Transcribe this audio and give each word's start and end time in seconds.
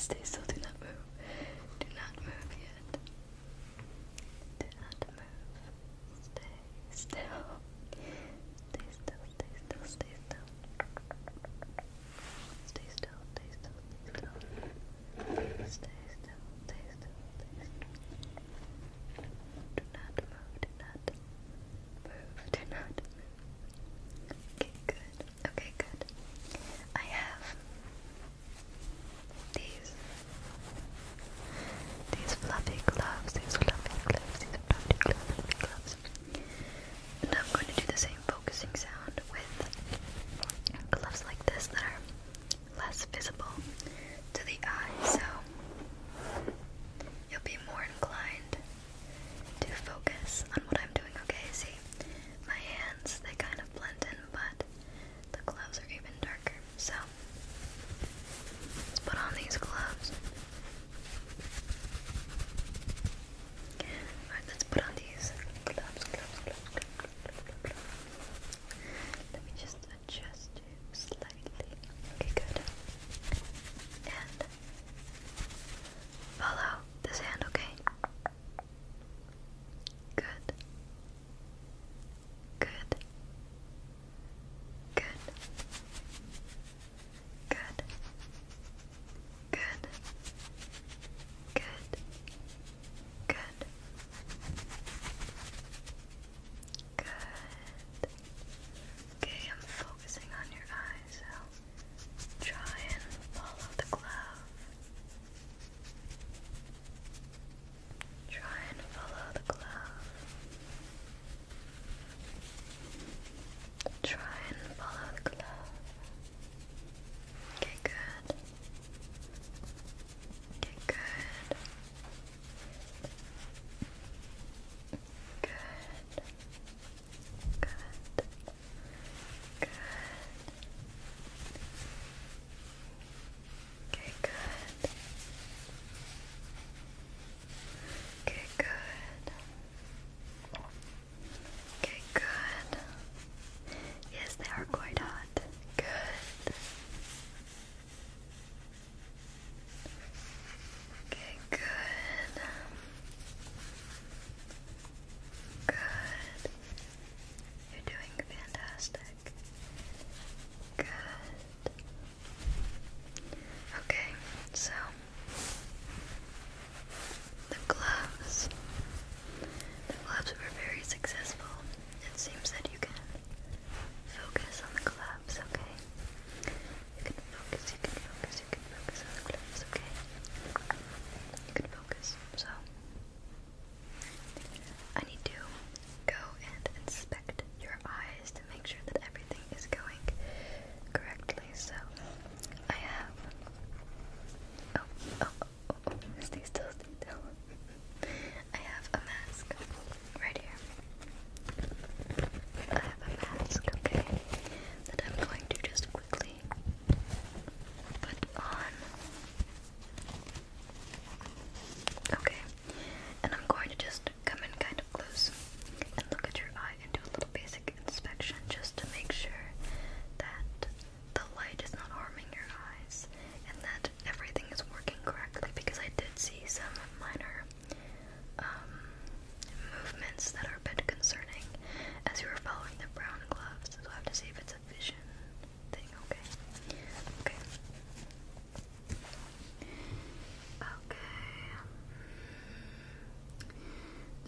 Wednesday, 0.00 0.16
so 0.24 0.39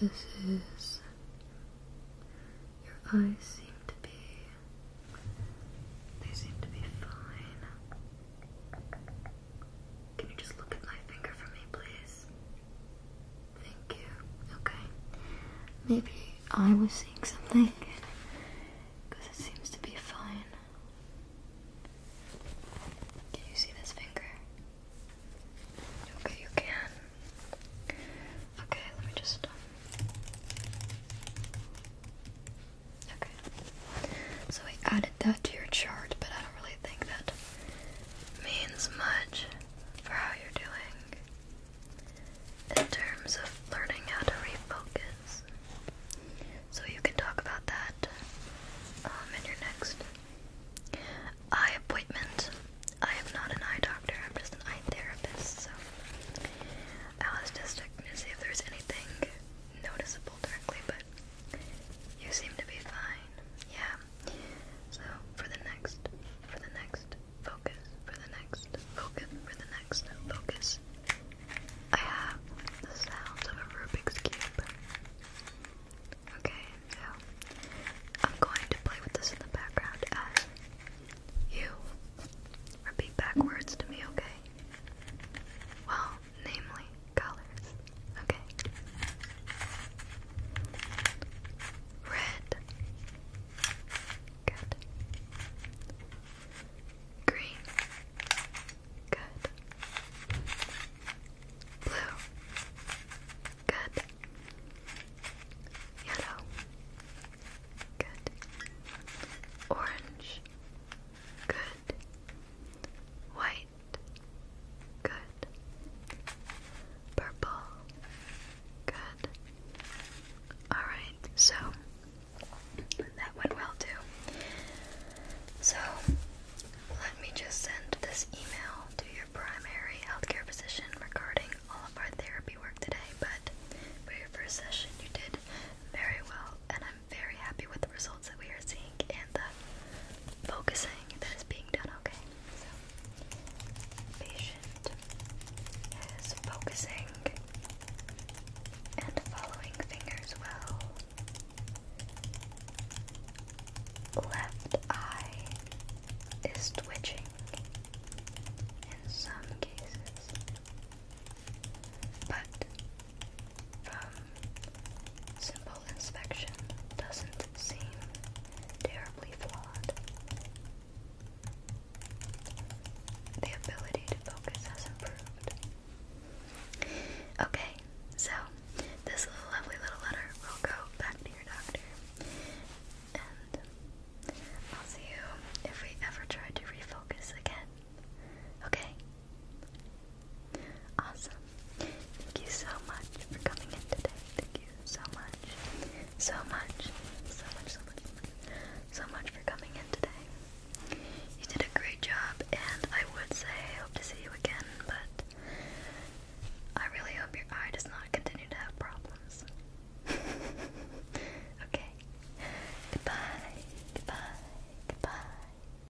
This 0.03 0.27
is. 0.49 0.99
Your 2.85 3.23
eyes 3.23 3.52